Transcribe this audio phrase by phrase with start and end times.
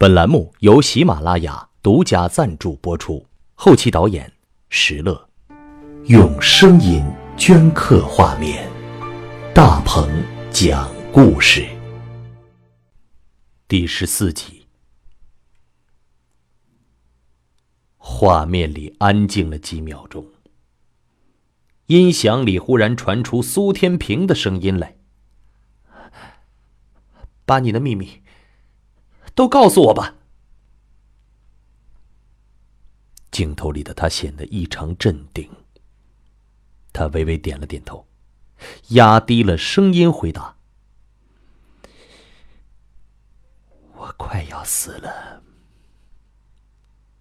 [0.00, 4.32] 本栏目由喜马拉雅独家赞助播出，后期导演
[4.70, 5.28] 石乐，
[6.06, 7.04] 用声音
[7.36, 8.66] 镌刻画面，
[9.54, 10.08] 大鹏
[10.50, 11.68] 讲故事。
[13.68, 14.66] 第十四集，
[17.98, 20.24] 画面里安静了几秒钟，
[21.88, 24.96] 音响里忽然传出苏天平的声音来
[27.44, 28.08] ：“把你的秘密。”
[29.40, 30.16] 都告诉我吧。
[33.30, 35.50] 镜头里的他显得异常镇定。
[36.92, 38.06] 他微微点了点头，
[38.88, 40.56] 压低了声音回答
[43.96, 45.42] ：“我快要死了。”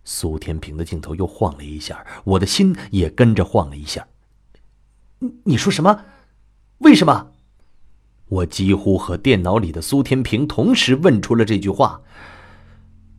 [0.04, 4.06] 苏天平的镜头又晃了一下，我的心也跟着晃了一下。
[5.20, 6.04] 你你说什么？
[6.80, 7.32] 为什么？
[8.30, 12.02] 我几乎和电脑里的苏天平同时问出了这句话。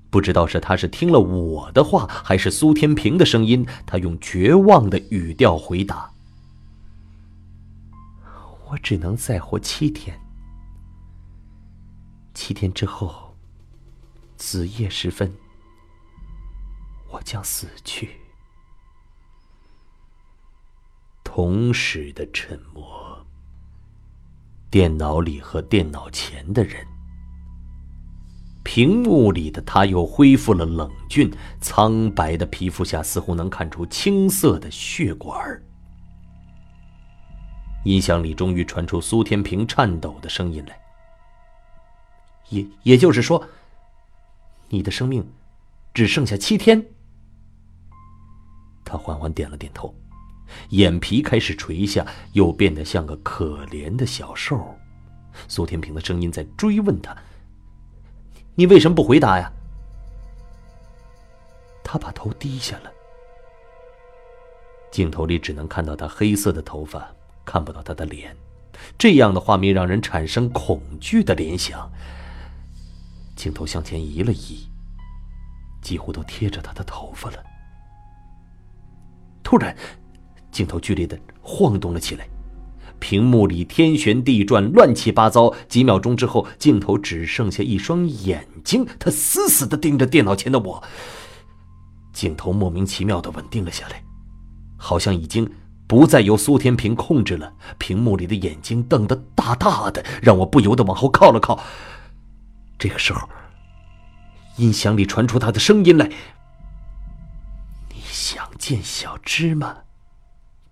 [0.09, 6.11] 不知道是他是听了我的话，还是苏天平的声音，他用绝望的语调回答
[8.69, 10.21] ：“我只能再活七天。
[12.35, 13.37] 七天之后，
[14.37, 15.33] 子夜时分，
[17.11, 18.11] 我将死去。”
[21.23, 23.00] 同时的沉默。
[24.71, 26.87] 电脑里和电脑前的人，
[28.63, 31.29] 屏幕里的他又恢复了冷峻，
[31.61, 35.61] 苍白的皮肤下似乎能看出青色的血管。
[37.85, 40.81] 音响里终于传出苏天平颤抖的声音来
[42.51, 43.45] ：“也也就是说，
[44.69, 45.29] 你的生命
[45.93, 46.85] 只剩下七天。”
[48.85, 49.93] 他缓缓点了点头。
[50.71, 54.77] 眼皮开始垂下，又变得像个可怜的小兽。
[55.49, 57.17] 苏天平的声音在追问他
[58.57, 59.53] ：“你为什么不回答呀？”
[61.85, 62.93] 他把头低下了。
[64.91, 67.09] 镜头里只能看到他黑色的头发，
[67.45, 68.37] 看不到他的脸。
[68.99, 71.91] 这样的画面让人产生恐惧的联想。
[73.37, 74.69] 镜头向前移了移，
[75.81, 77.45] 几乎都贴着他的头发了。
[79.43, 79.77] 突然。
[80.51, 82.29] 镜头剧烈的晃动了起来，
[82.99, 85.55] 屏幕里天旋地转，乱七八糟。
[85.69, 90.83] 几秒钟之后，镜头只剩下一双眼睛，他死死的盯着电脑前的我。
[92.13, 94.03] 镜头莫名其妙的稳定了下来，
[94.77, 95.51] 好像已经
[95.87, 97.53] 不再由苏天平控制了。
[97.79, 101.59] 屏幕里的眼睛瞪得大大的，让我不由得往后靠了靠。
[102.79, 103.29] 这个时候，
[104.57, 106.07] 音响里传出他的声音来
[107.95, 109.77] ：“你想见小芝吗？”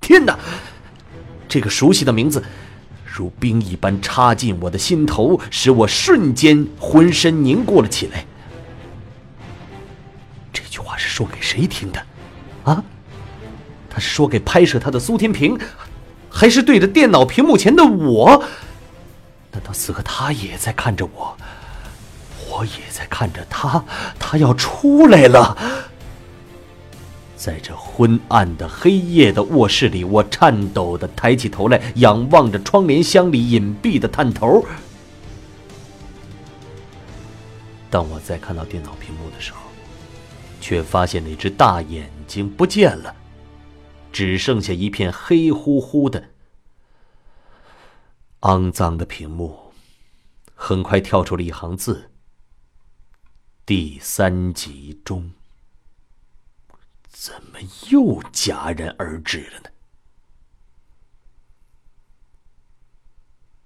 [0.00, 0.38] 天哪！
[1.48, 2.42] 这个熟悉的名字，
[3.04, 8.24] 如冰一般插进我的心头，使我瞬间浑身凝固了起来。
[10.52, 12.02] 这句话是说给谁听的？
[12.64, 12.82] 啊？
[13.90, 15.58] 他是说给拍摄他的苏天平，
[16.30, 18.44] 还是对着电脑屏幕前的我？
[19.50, 21.36] 难道此刻他也在看着我？
[22.50, 23.84] 我也在看着他？
[24.18, 25.56] 他要出来了！
[27.38, 34.66] 在这昏暗的黑夜的卧室里，我颤抖的抬起头来，仰望着窗帘箱里隐蔽的探头。
[37.88, 39.60] 当我再看到电脑屏幕的时候，
[40.60, 43.14] 却发现那只大眼睛不见了，
[44.12, 46.30] 只剩下一片黑乎乎的、
[48.40, 49.56] 肮脏的屏幕。
[50.56, 52.10] 很快跳出了一行字
[53.64, 55.30] ：“第三集中。”
[57.20, 57.58] 怎么
[57.90, 59.70] 又戛然而止了呢？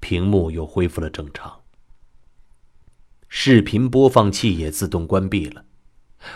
[0.00, 1.60] 屏幕又恢复了正常，
[3.28, 5.66] 视频播放器也自动关闭了。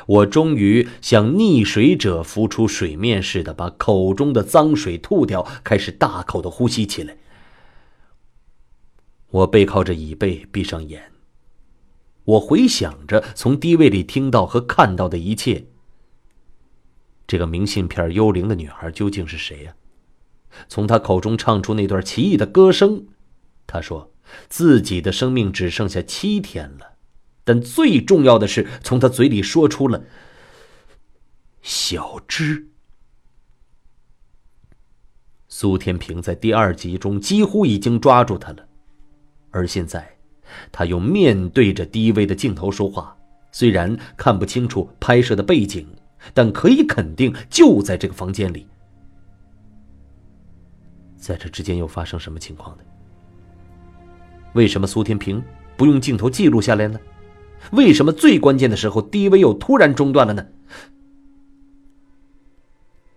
[0.06, 7.16] 我终于像溺水者浮出水面似的，把口中的脏水吐掉，开始大口的呼吸起来。
[9.28, 11.10] 我背靠着椅背，闭上眼，
[12.25, 15.69] 我回想着从低位里听到和看到的一切。
[17.26, 19.75] 这个明信片幽灵的女孩究竟是谁呀？
[20.69, 23.06] 从她口中唱出那段奇异的歌声，
[23.67, 24.12] 她说
[24.49, 26.93] 自己的生命只剩下七天了，
[27.44, 30.05] 但最重要的是，从她嘴里说出了
[31.62, 32.69] “小芝”。
[35.49, 38.69] 苏天平在第二集中几乎已经抓住她了，
[39.50, 40.17] 而现在，
[40.70, 43.17] 他又面对着低微的镜头说话，
[43.50, 45.87] 虽然看不清楚拍摄的背景。
[46.35, 48.67] 但可以肯定，就在这个房间里。
[51.17, 52.83] 在这之间又发生什么情况呢？
[54.53, 55.43] 为什么苏天平
[55.77, 56.99] 不用镜头记录下来呢？
[57.73, 60.47] 为什么最关键的时候，DV 又突然中断了呢？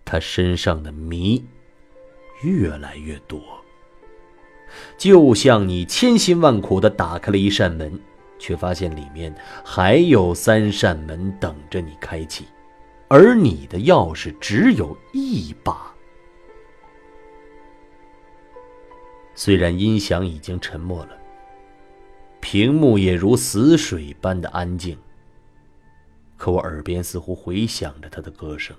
[0.03, 1.45] 他身上的谜
[2.41, 3.39] 越来越多，
[4.97, 7.99] 就像你千辛万苦的打开了一扇门，
[8.39, 12.45] 却发现里面还有三扇门等着你开启，
[13.09, 15.93] 而你的钥匙只有一把。
[19.33, 21.17] 虽然音响已经沉默了。
[22.41, 24.97] 屏幕也如死水般的安静。
[26.37, 28.73] 可我耳边似乎回响着他的歌声，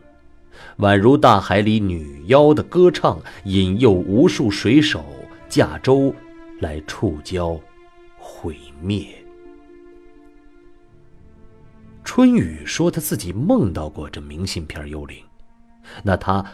[0.78, 5.04] 宛如大海里女妖的歌唱，引诱无数水手
[5.46, 6.14] 驾舟
[6.60, 7.60] 来触礁，
[8.16, 9.19] 毁灭。
[12.12, 15.16] 春雨说他自己梦到过这明信片幽灵，
[16.02, 16.44] 那他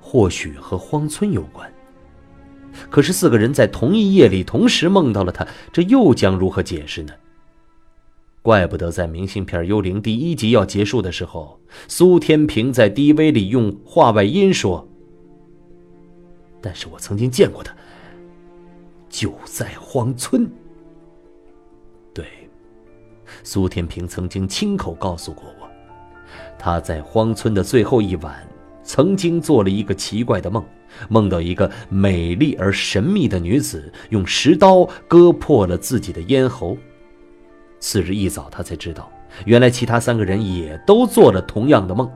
[0.00, 1.72] 或许和荒村有关。
[2.90, 7.12] 可是四个人在同一夜里同时梦到了他，这又将如何解释呢？
[8.42, 14.88] 怪不得在明信片幽灵第一集要结束的时候，苏天平在 DV 里用话外音说
[16.60, 17.72] ：“但是我曾经见过他，
[19.08, 20.50] 就在荒村。”
[23.42, 25.68] 苏天平曾经亲口告诉过我，
[26.58, 28.46] 他在荒村的最后一晚，
[28.82, 30.64] 曾经做了一个奇怪的梦。
[31.10, 36.78] 梦到一个美丽而神秘的女子用石刀割破了自己的咽喉。
[37.80, 39.12] 次日一早，他才知道，
[39.44, 42.10] 原来其他三个人也都做了同样的梦。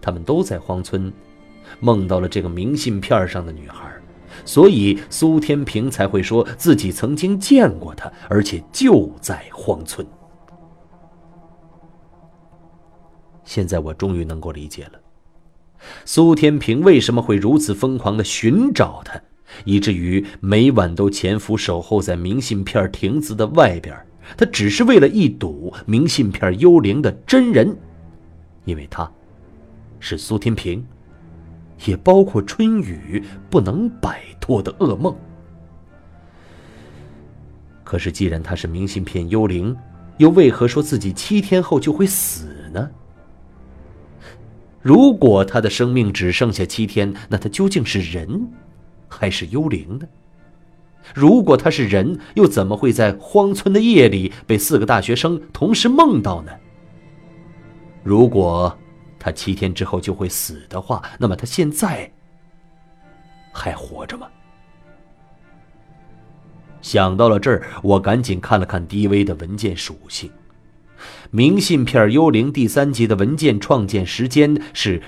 [0.00, 1.12] 他们都在荒村，
[1.78, 3.91] 梦到了这个明信片上的女孩，
[4.44, 10.06] 所以苏天平才会说自己曾经见过他，而且就在荒村。
[13.44, 14.92] 现在我终于能够理解了。
[16.04, 19.20] 苏天平为什么会如此疯狂的寻找他，
[19.64, 23.94] 以至于每晚都潜伏守候在明信片亭子的外边？
[24.36, 27.76] 他只是为了一睹明信片幽灵的真人，
[28.64, 29.10] 因为他，
[29.98, 30.86] 是苏天平，
[31.86, 35.16] 也包括春雨不能摆脱的噩梦。
[37.84, 39.76] 可是，既然他是明信片幽灵，
[40.16, 42.90] 又为何说自己七天后就会死呢？
[44.80, 48.48] 如果他的生命只剩下七天，那他究竟是人，
[49.08, 50.06] 还是幽灵呢？
[51.14, 56.52] 如果他是人，又怎么会在荒村的夜里被四个大学生同时梦到呢？
[58.02, 58.76] 如果
[59.22, 62.10] 他七天之后就会死的话，那么他现在
[63.52, 64.26] 还活着吗？
[66.80, 70.28] 想到了这儿，我赶紧看了看 DV 的文件属性。
[71.30, 75.00] 明信片幽灵第三集的文件创建时间是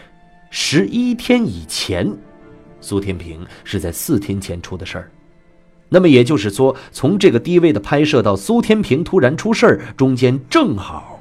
[0.48, 2.08] 十一天以前，
[2.80, 5.10] 苏天平是在四天前出的事儿。
[5.88, 11.18] 那么也就是说，从这个低位的拍摄到苏天平突然出事儿，中间正好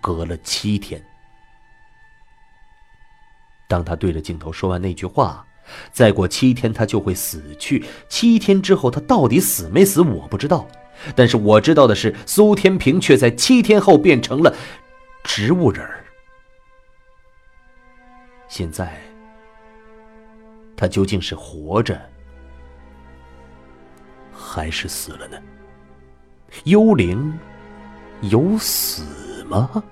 [0.00, 1.00] 隔了七天。
[3.68, 5.44] 当他对着镜头说完那句话，
[5.92, 7.84] 再过七天他就会死去。
[8.08, 10.66] 七天之后他到底死没死，我不知道。
[11.14, 14.54] 但是我知道的是，苏天平却在七天后变成了
[15.24, 15.86] 植物人。
[18.48, 18.98] 现在，
[20.76, 22.00] 他究竟是活着
[24.32, 25.36] 还是死了呢？
[26.64, 27.36] 幽灵
[28.22, 29.02] 有死
[29.44, 29.82] 吗？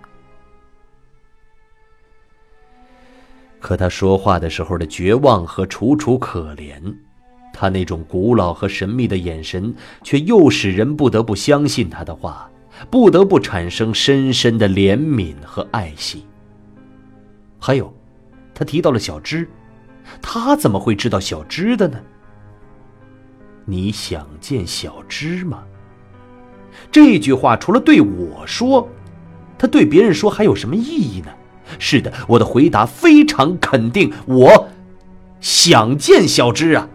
[3.64, 6.78] 可他说话的时候的绝望和楚楚可怜。
[7.50, 12.50] 他那种古老和神秘的眼神，却又使人不得不相信他的话，
[12.90, 16.26] 不得不产生深深的怜悯和爱惜。
[17.58, 17.90] 还有，
[18.54, 19.48] 他提到了小芝，
[20.20, 21.98] 他怎么会知道小芝的呢？
[23.64, 25.64] 你想见小芝吗？
[26.92, 28.86] 这句话除了对我说，
[29.56, 31.32] 他对别人说还有什么意义呢？
[31.78, 34.68] 是的，我的回答非常肯定，我
[35.40, 36.88] 想见小芝啊。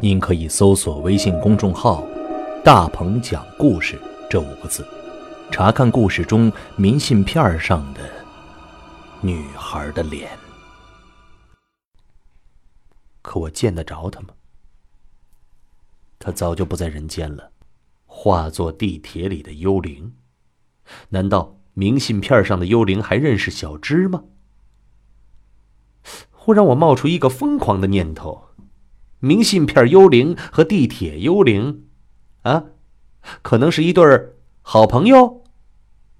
[0.00, 2.06] 您可以搜索微信公众号
[2.64, 3.98] “大鹏讲故事”
[4.28, 4.86] 这五个字，
[5.50, 8.00] 查看故事中明信片上的
[9.20, 10.30] 女孩的脸。
[13.22, 14.28] 可我见得着她吗？
[16.18, 17.50] 她早就不在人间了，
[18.04, 20.12] 化作地铁里的幽灵。
[21.08, 24.24] 难道明信片上的幽灵还认识小芝吗？
[26.30, 28.44] 忽然，我冒出一个疯狂的念头。
[29.18, 31.84] 明信片幽灵和地铁幽灵，
[32.42, 32.64] 啊，
[33.42, 34.04] 可能是一对
[34.62, 35.42] 好朋友。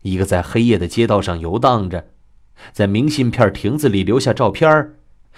[0.01, 2.11] 一个在黑夜的街道上游荡着，
[2.73, 4.97] 在明信片亭子里留下照片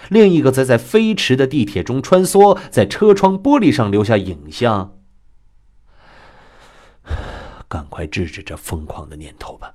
[0.09, 4.97] 另一个则在飞驰的地铁中穿梭，在车窗玻璃上留下影像。
[7.67, 9.73] 赶快制止这疯狂的念头吧。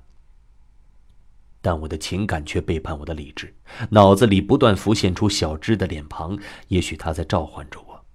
[1.63, 3.55] 但我的情感却背叛我的理智，
[3.89, 8.05] 脑子里不断浮现出小芝的脸庞，也许他在召唤着我。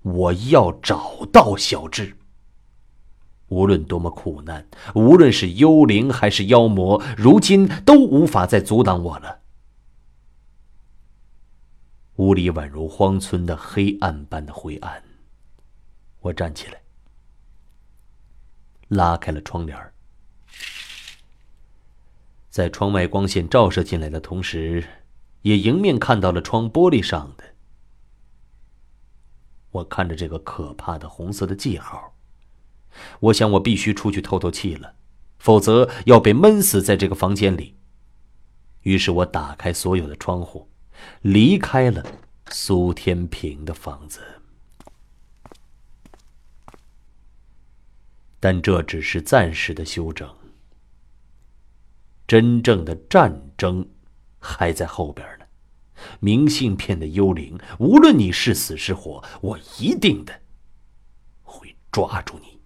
[0.00, 2.16] 我要找到小芝。
[3.48, 9.40] 无论多么苦难，无论是幽灵还是妖魔，如今都无法再阻挡我了。
[12.16, 15.02] 屋里宛如荒村的黑暗般的灰暗。
[16.20, 16.80] 我站起来，
[18.88, 19.78] 拉开了窗帘
[22.56, 24.82] 在窗外光线照射进来的同时，
[25.42, 27.44] 也迎面看到了窗玻璃上的。
[29.72, 32.14] 我看着这个可怕的红色的记号，
[33.20, 34.94] 我想我必须出去透透气了，
[35.38, 37.76] 否则要被闷死在这个房间里。
[38.84, 40.70] 于是我打开所有的窗户，
[41.20, 42.02] 离开了
[42.48, 44.22] 苏天平的房子。
[48.40, 50.35] 但这只是暂时的休整。
[52.26, 53.88] 真正的战争
[54.38, 55.44] 还在后边呢。
[56.20, 60.40] 明信片的幽灵，无论你是死是活，我一定的
[61.42, 62.60] 会抓住你。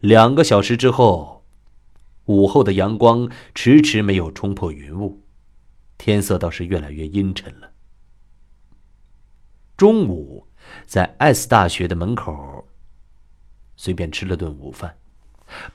[0.00, 1.44] 两个小时之后，
[2.24, 5.22] 午后的阳光迟迟没有冲破云雾，
[5.98, 7.70] 天色倒是越来越阴沉了。
[9.76, 10.46] 中午，
[10.86, 12.66] 在 S 大学的门口，
[13.76, 14.96] 随便吃了顿午饭。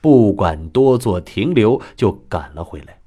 [0.00, 3.00] 不管多做停留，就赶了回来。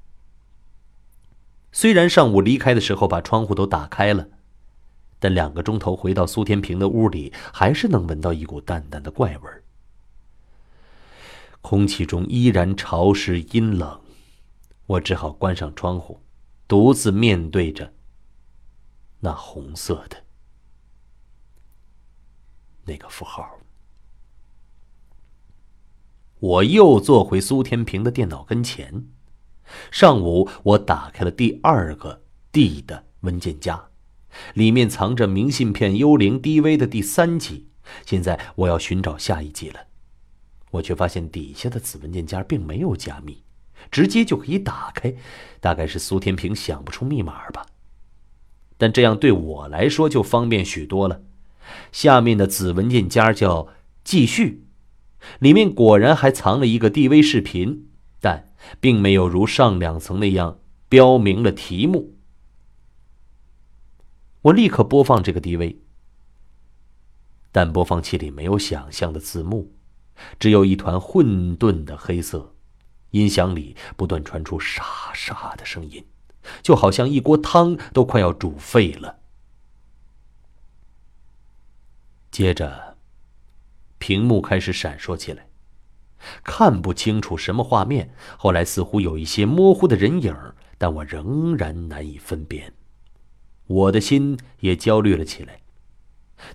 [1.72, 4.28] 虽然上午离开的时候把窗户都打开了，
[5.18, 9.62] 但两个钟头回到苏天平的屋里，还是能闻到一股淡淡的怪味儿。
[11.60, 14.00] 空气中依然潮湿阴冷，
[14.86, 16.18] 我只好关上窗户，
[16.66, 17.92] 独自面对着
[19.20, 20.16] 那红色的
[22.84, 23.59] 那个符号。
[26.40, 29.06] 我又坐回苏天平的电脑跟前。
[29.90, 33.88] 上午，我打开了第二个 D 的文件夹，
[34.54, 37.68] 里面藏着《明信片幽灵 DV》的第三集。
[38.06, 39.80] 现在我要寻找下一集了，
[40.70, 43.42] 我却发现底下的子文件夹并没有加密，
[43.90, 45.14] 直接就可以打开。
[45.60, 47.66] 大概是苏天平想不出密码吧。
[48.78, 51.20] 但这样对我来说就方便许多了。
[51.92, 53.68] 下面的子文件夹叫
[54.02, 54.64] “继续”。
[55.38, 57.88] 里面果然还藏了一个 DV 视频，
[58.20, 62.16] 但并没有如上两层那样标明了题目。
[64.42, 65.76] 我立刻播放这个 DV，
[67.52, 69.74] 但播放器里没有想象的字幕，
[70.38, 72.54] 只有一团混沌的黑色，
[73.10, 76.06] 音响里不断传出沙沙的声音，
[76.62, 79.18] 就好像一锅汤都快要煮沸了。
[82.30, 82.89] 接着。
[84.00, 85.46] 屏幕开始闪烁起来，
[86.42, 88.12] 看不清楚什么画面。
[88.36, 90.34] 后来似乎有一些模糊的人影，
[90.76, 92.72] 但我仍然难以分辨。
[93.68, 95.60] 我的心也焦虑了起来，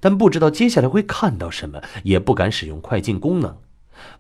[0.02, 3.58] 但不知道接下来会看到什么，也不敢使用快进功能，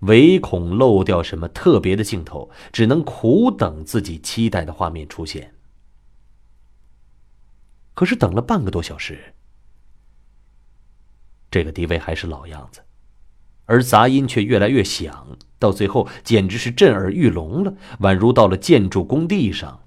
[0.01, 5.53] 唯恐漏掉什么特别的镜头，只能苦等自己期待的画面出现。
[7.95, 9.33] 可是等了半个多小时，
[11.49, 12.84] 这个 DV 还是老样子。
[13.65, 19.81] 而杂音却越来越响，到最后简直是震耳欲聋了，宛如到了建筑工地上。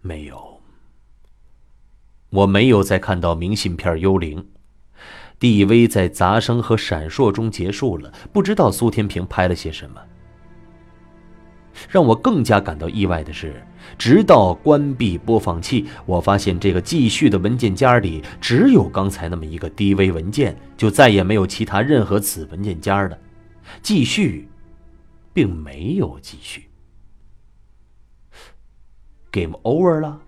[0.00, 0.60] 没有，
[2.30, 4.48] 我没有再看到明信片幽灵
[5.38, 8.10] ，DV 在杂声和闪烁中结束了。
[8.32, 10.00] 不知道苏天平拍了些什么。
[11.88, 13.62] 让我更加感到意外的是，
[13.98, 23.18] 直到关闭播放器，我发现这个继续的文件夹里只有刚才那么一个 DV 文件，就再也没有其他任何子文件夹了。
[23.82, 24.48] 继续，
[25.32, 26.68] 并没有继续。
[29.30, 30.20] Game over 了。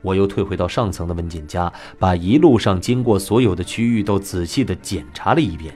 [0.00, 5.74] 我又退回到上层的文件夹，把一路上经过所有的区域都仔细的检查了一遍。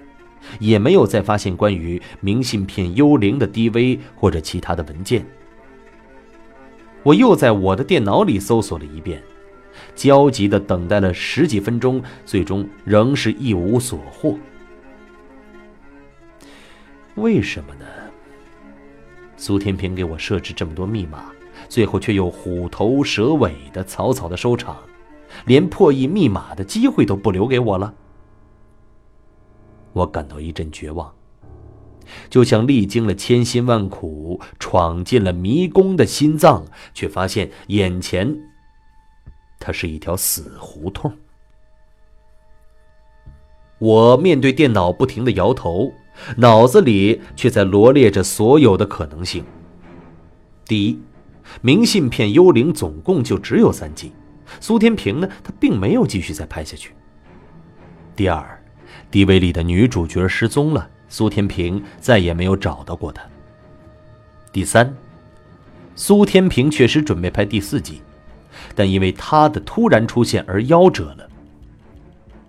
[0.59, 5.25] 也没有再发现关于明信片幽灵的 DV 或者其他的文件。
[7.03, 9.23] 我又在我的电脑里搜索了一遍，
[9.95, 14.39] 焦急的等待了十几分钟，最终仍是一无所获。
[17.17, 17.85] 为什么呢？
[19.37, 21.33] 苏天平给我设置这么多密码，
[21.69, 24.77] 最后却又虎头蛇尾的草草的收场，
[25.45, 27.93] 连破译密码的机会都不留给我了。
[29.93, 31.13] 我感到一阵绝望，
[32.29, 38.37] 就像历经了千辛万苦，闯进了迷宫的心脏，却发现眼前，
[39.59, 41.13] 它是一条死胡同。
[43.79, 45.93] 我面对电脑不停的摇头，
[46.37, 49.45] 脑子里却在罗列着所有的可能性。
[50.65, 51.01] 第一，
[51.61, 54.13] 明信片幽灵总共就只有三集，
[54.61, 56.95] 苏天平呢，他并没有继续再拍下去。
[58.15, 58.63] 第二
[59.11, 63.23] ，DV 里的女主角失踪了，苏天平再也没有找到过他。
[64.51, 64.97] 第三，
[65.95, 68.01] 苏天平确实准备拍第四集，
[68.75, 71.29] 但因为他的突然出现而夭折了。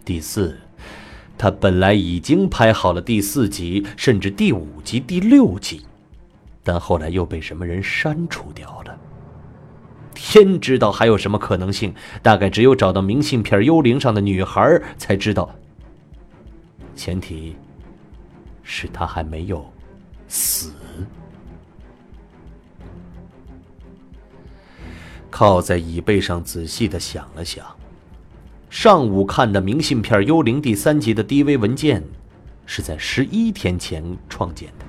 [0.05, 0.57] 第四。
[1.35, 5.81] 他本来已经拍好了第四集，甚至第五集、第六集，
[6.63, 8.97] 但后来又被什么人删除掉了。
[10.13, 15.53] 天知道还有什么可能性，大概只有找到明信片幽灵上的女孩才知道。
[16.95, 17.55] 前提
[18.63, 19.71] 是他还没有
[20.27, 20.71] 死。
[25.29, 27.65] 靠在椅背上，仔细的想了想。
[28.69, 32.03] 上午看的明信片《幽灵》第三集的 DV 文件，
[32.65, 34.85] 是在十一天前创建的，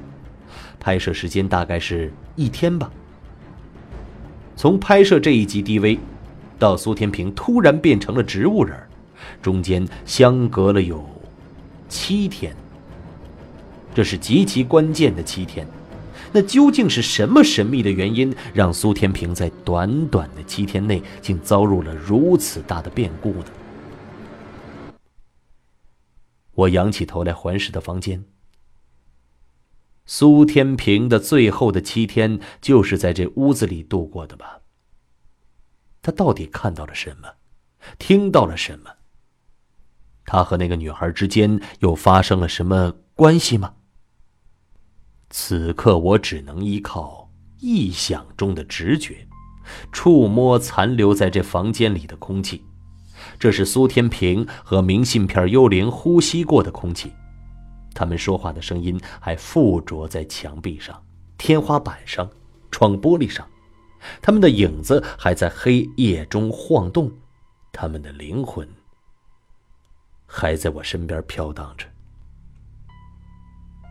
[0.81, 2.91] 拍摄时间大概是一天吧。
[4.57, 5.99] 从拍摄这一集 DV，
[6.59, 8.79] 到苏天平突然变成了植物人，
[9.43, 11.05] 中间相隔了有
[11.89, 12.55] 七天。
[13.95, 15.67] 这是极其关键的七天，
[16.33, 23.47] 那究竟是什么神秘的原因，让苏天平在短短的七天内竟遭入了如此大的变故呢？
[26.55, 28.25] 我仰起头来环视的房间。
[30.07, 34.61] 苏天平的最后的七天就是在这屋子里度过的吧？
[36.03, 37.35] 他到底看到了什么，
[37.99, 38.91] 听到了什么？
[40.27, 43.75] 他和那个女孩之间又发生了什么关系吗？
[45.37, 47.29] 此刻我只能依靠
[47.61, 49.27] 臆想中的直觉，
[49.91, 52.65] 触摸残留在这房间里的空气。
[53.37, 57.13] 这是苏天平和明信片幽灵呼吸过的空气，
[57.97, 61.05] 他们说话的声音还附着在墙壁上、
[61.37, 62.31] 天花板上、
[62.71, 63.45] 窗玻璃上，
[64.23, 67.11] 他们的影子还在黑夜中晃动，
[67.73, 68.69] 他们的灵魂
[70.27, 71.89] 还在我身边飘荡着。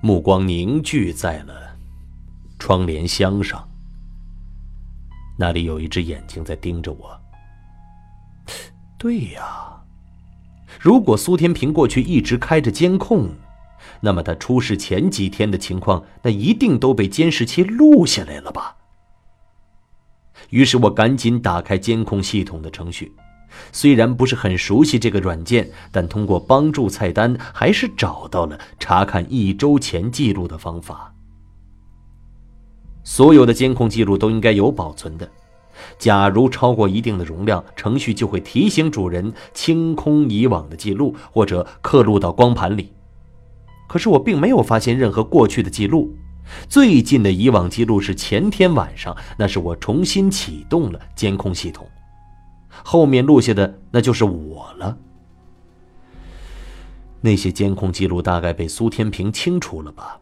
[0.06, 1.78] 目光凝聚在了
[2.60, 3.66] 窗帘箱上，
[5.40, 7.18] 那里有一只眼睛在盯着我。
[8.98, 9.82] 对呀，
[10.78, 13.30] 如果苏天平过去一直开着监控，
[14.02, 18.76] 那么他出事前几天的情况，那一定都被监视器录下来了吧？
[20.50, 23.16] 于是我赶紧打开监控系统的程序，
[23.72, 31.14] 虽然不是很熟悉这个软件，但通过帮助菜单，还是找到了查看一周前记录的方法。
[33.04, 35.30] 所有的监控记录都应该有保存的。
[35.98, 42.94] 假如超过一定的容量，程序就会提醒主人清空以往的记录，或者刻录到光盘里。
[43.90, 46.16] 可是我并没有发现任何过去的记录，
[46.70, 51.88] 最近的以往记录是前天晚上，那是我重新启动了监控系统，
[52.84, 54.98] 后面录下的那就是我了。
[57.22, 60.20] 那些监控记录大概被苏天平清除了吧，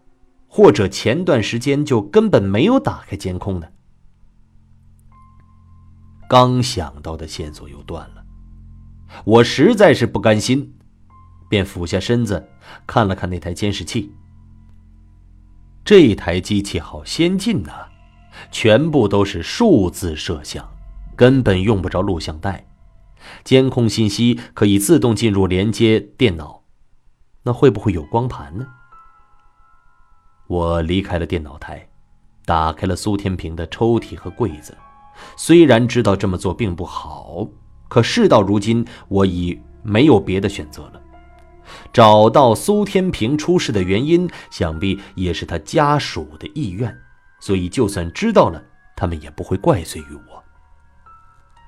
[0.48, 3.68] 或者前段时间就根本没有打开监控呢？
[6.30, 8.24] 刚想到的线索又断了，
[9.26, 10.74] 我实在是不甘心，
[11.50, 12.48] 便俯下身子
[12.88, 14.14] 看了看那台监视器。
[15.84, 17.74] 这台机器好先进呐，
[18.52, 20.71] 全部都是数字摄像，
[21.22, 22.66] 根本用不着录像带，
[23.44, 26.64] 监控信息可以自动进入连接电脑。
[27.44, 28.66] 那会不会有光盘呢？
[30.48, 31.88] 我离开了电脑台，
[32.44, 34.76] 打开了苏天平的抽屉和柜子。
[35.38, 37.48] 虽然知道这么做并不好，
[37.88, 41.00] 可事到如今，我已没有别的选择了。
[41.94, 46.92] 找到苏天平出事的原因，想必也是他家属的意愿，
[47.40, 48.60] 所以就算知道了，
[48.96, 50.44] 他们也不会怪罪于我。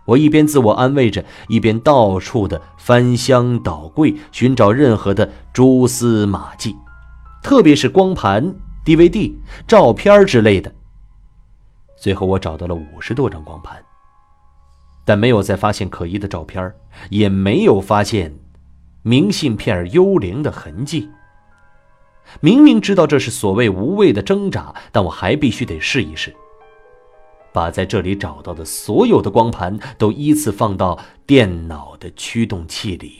[0.05, 6.75] 我一边自我安慰着，一边到处的翻箱倒柜，寻找任何的蛛丝马迹，
[7.41, 8.53] 特别是光盘、
[8.85, 9.33] DVD、
[9.67, 10.73] 照片之类的。
[11.97, 13.81] 最后，我找到了五十多张光盘，
[15.05, 16.73] 但没有再发现可疑的照片，
[17.09, 18.35] 也没有发现
[19.03, 21.09] 明信片幽灵的痕迹。
[22.41, 26.35] 明明知道这是所谓无谓的挣扎，但我还必须得试一试，
[27.53, 33.13] 把在这里找到的所有的光盘都依次放到电脑的驱动器里。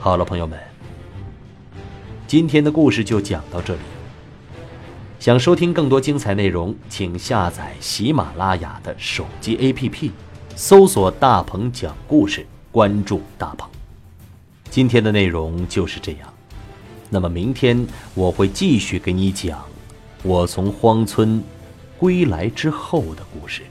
[0.00, 0.58] 好了，朋友们，
[2.26, 3.80] 今天的故事就讲到这里。
[5.18, 10.12] 想收听更多精彩内容，请下载喜马拉雅的手机 APP，
[10.54, 13.68] 搜索“大鹏讲故事”，关注大鹏。
[14.70, 16.32] 今天的内容就是这样。
[17.10, 19.64] 那么明天我会继续给你讲
[20.22, 21.42] 我从荒村
[21.96, 23.62] 归来之后的故事。